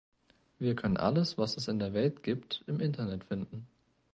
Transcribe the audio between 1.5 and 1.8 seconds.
es in